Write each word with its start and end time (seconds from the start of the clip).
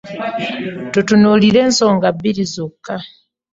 Tutunuulire 0.91 1.59
ensonga 1.67 2.07
bbiri 2.15 2.43
zokka. 2.53 2.95